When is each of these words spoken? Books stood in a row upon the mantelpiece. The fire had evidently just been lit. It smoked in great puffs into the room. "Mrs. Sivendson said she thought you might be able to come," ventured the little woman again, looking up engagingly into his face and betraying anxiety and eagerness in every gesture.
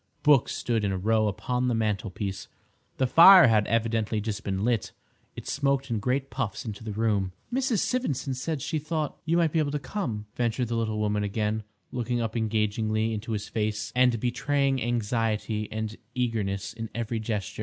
Books 0.23 0.55
stood 0.55 0.83
in 0.83 0.91
a 0.91 0.97
row 0.97 1.27
upon 1.27 1.67
the 1.67 1.75
mantelpiece. 1.75 2.47
The 2.97 3.05
fire 3.05 3.45
had 3.49 3.67
evidently 3.67 4.19
just 4.19 4.43
been 4.43 4.65
lit. 4.65 4.93
It 5.35 5.47
smoked 5.47 5.91
in 5.91 5.99
great 5.99 6.31
puffs 6.31 6.65
into 6.65 6.83
the 6.83 6.91
room. 6.91 7.33
"Mrs. 7.53 7.81
Sivendson 7.81 8.33
said 8.33 8.63
she 8.63 8.79
thought 8.79 9.17
you 9.25 9.37
might 9.37 9.51
be 9.51 9.59
able 9.59 9.69
to 9.69 9.77
come," 9.77 10.25
ventured 10.35 10.69
the 10.69 10.75
little 10.75 10.97
woman 10.97 11.23
again, 11.23 11.61
looking 11.91 12.19
up 12.19 12.35
engagingly 12.35 13.13
into 13.13 13.33
his 13.33 13.47
face 13.47 13.93
and 13.95 14.19
betraying 14.19 14.81
anxiety 14.81 15.71
and 15.71 15.95
eagerness 16.15 16.73
in 16.73 16.89
every 16.95 17.19
gesture. 17.19 17.59